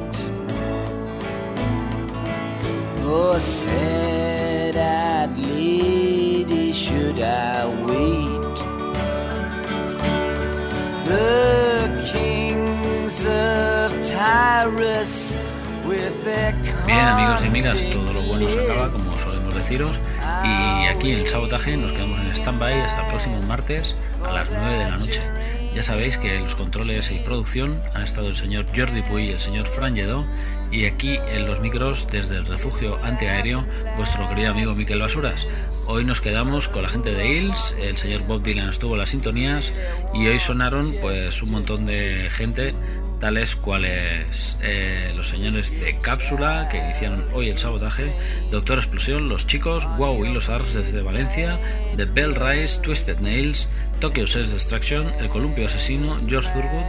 Oh, 3.09 3.39
sad-eyed 3.39 5.39
lady, 5.39 6.72
should 6.72 7.20
I 7.20 7.66
wait? 7.87 8.57
The 11.07 11.89
kings 12.12 13.24
of 13.26 13.93
Tyrus 14.07 15.37
with 15.84 16.24
their 16.24 16.53
Bien, 16.87 17.01
amigos 17.01 17.41
y 17.43 17.49
amigas, 17.49 17.84
todo 17.91 18.12
lo 18.12 18.22
bueno 18.22 18.49
se 18.49 18.62
acaba, 18.62 18.93
como 18.93 19.05
solemos 19.18 19.53
deciros. 19.57 19.99
Y 20.45 20.87
aquí 20.87 21.11
en 21.11 21.18
el 21.18 21.26
sabotaje 21.26 21.76
nos 21.76 21.91
quedamos 21.91 22.20
en 22.20 22.30
stand-by 22.30 22.80
hasta 22.80 23.03
el 23.03 23.09
próximo 23.09 23.43
martes 23.43 23.97
a 24.22 24.30
las 24.30 24.49
9 24.49 24.78
de 24.78 24.91
la 24.91 24.97
noche. 24.97 25.20
Ya 25.74 25.82
sabéis 25.82 26.16
que 26.16 26.39
los 26.39 26.55
controles 26.55 27.11
y 27.11 27.18
producción 27.18 27.82
han 27.93 28.03
estado 28.03 28.28
el 28.28 28.37
señor 28.37 28.66
Jordi 28.74 29.03
Puy 29.03 29.24
y 29.24 29.30
el 29.30 29.41
señor 29.41 29.66
Fran 29.66 29.97
Lledó. 29.97 30.24
Y 30.70 30.84
aquí 30.84 31.18
en 31.28 31.47
los 31.47 31.59
micros, 31.59 32.07
desde 32.09 32.37
el 32.37 32.47
refugio 32.47 32.99
antiaéreo, 33.03 33.64
vuestro 33.97 34.28
querido 34.28 34.53
amigo 34.53 34.74
Miquel 34.76 35.01
Basuras. 35.01 35.47
Hoy 35.89 36.05
nos 36.05 36.20
quedamos 36.20 36.68
con 36.68 36.82
la 36.82 36.89
gente 36.89 37.12
de 37.12 37.28
Hills, 37.28 37.74
el 37.80 37.97
señor 37.97 38.22
Bob 38.22 38.43
Dylan 38.43 38.68
estuvo 38.68 38.95
en 38.95 39.01
las 39.01 39.11
sintonías 39.11 39.72
y 40.14 40.28
hoy 40.28 40.39
sonaron 40.39 40.95
pues 41.01 41.43
un 41.43 41.51
montón 41.51 41.84
de 41.87 42.28
gente 42.30 42.74
tales 43.21 43.57
cuales 43.57 44.57
eh, 44.61 45.12
los 45.17 45.29
señores 45.29 45.79
de 45.81 45.99
Cápsula 45.99 46.69
que 46.71 46.79
iniciaron 46.79 47.25
hoy 47.33 47.49
el 47.49 47.59
sabotaje, 47.59 48.12
Doctor 48.51 48.79
Explosión, 48.79 49.29
Los 49.29 49.47
Chicos, 49.47 49.87
Wow 49.97 50.25
y 50.25 50.33
los 50.33 50.49
Arts 50.49 50.75
desde 50.75 51.03
Valencia, 51.03 51.59
The 51.97 52.05
Bell 52.05 52.35
Rise, 52.35 52.81
Twisted 52.81 53.19
Nails, 53.21 53.69
Tokyo 54.01 54.27
Sex 54.27 54.53
Destruction, 54.53 55.09
El 55.19 55.29
Columpio 55.29 55.67
Asesino, 55.67 56.14
George 56.29 56.49
Thurgood, 56.53 56.85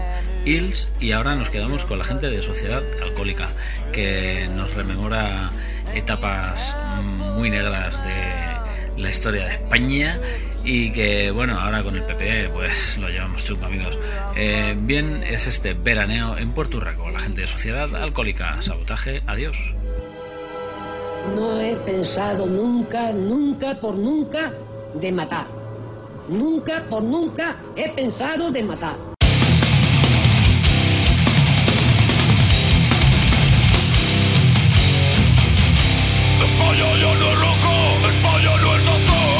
Hills 0.45 0.93
y 0.99 1.11
ahora 1.11 1.35
nos 1.35 1.49
quedamos 1.49 1.85
con 1.85 1.97
la 1.97 2.05
gente 2.05 2.29
de 2.29 2.41
Sociedad 2.41 2.83
Alcohólica 3.01 3.49
que 3.91 4.47
nos 4.55 4.73
rememora 4.73 5.51
etapas 5.93 6.75
muy 7.01 7.49
negras 7.49 7.95
de 8.03 9.01
la 9.01 9.09
historia 9.09 9.45
de 9.45 9.51
España 9.51 10.19
y 10.69 10.91
que 10.91 11.31
bueno 11.31 11.57
ahora 11.57 11.81
con 11.81 11.95
el 11.95 12.03
PP 12.03 12.49
pues 12.53 12.97
lo 12.97 13.07
llevamos 13.07 13.43
chungo 13.43 13.65
amigos 13.65 13.97
eh, 14.35 14.75
bien 14.77 15.23
es 15.23 15.47
este 15.47 15.73
veraneo 15.73 16.37
en 16.37 16.51
Puerto 16.51 16.79
Rico 16.81 17.09
la 17.09 17.19
gente 17.19 17.41
de 17.41 17.47
Sociedad 17.47 17.95
Alcohólica 17.95 18.61
Sabotaje 18.61 19.23
adiós 19.25 19.57
No 21.35 21.59
he 21.59 21.75
pensado 21.75 22.45
nunca, 22.45 23.11
nunca 23.11 23.75
por 23.75 23.95
nunca 23.95 24.53
de 24.93 25.11
matar. 25.11 25.45
Nunca 26.29 26.83
por 26.89 27.03
nunca 27.03 27.57
he 27.75 27.89
pensado 27.89 28.49
de 28.49 28.63
matar. 28.63 28.95
España 36.45 36.97
ya 37.01 37.13
no 37.15 37.31
es 37.31 37.39
roja, 37.39 38.09
España 38.09 38.57
no 38.61 38.75
es 38.77 38.87
azul. 38.87 39.36